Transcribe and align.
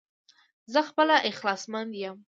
زه 0.73 0.79
خپله 0.89 1.15
اخلاص 1.31 1.63
مند 1.73 1.93
يم 2.03 2.17